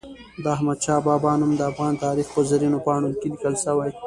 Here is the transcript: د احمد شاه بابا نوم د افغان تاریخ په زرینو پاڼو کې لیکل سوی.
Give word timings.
د 0.43 0.45
احمد 0.55 0.77
شاه 0.85 1.01
بابا 1.07 1.31
نوم 1.39 1.51
د 1.55 1.61
افغان 1.71 1.93
تاریخ 2.05 2.27
په 2.35 2.41
زرینو 2.49 2.79
پاڼو 2.85 3.09
کې 3.19 3.27
لیکل 3.33 3.55
سوی. 3.63 3.89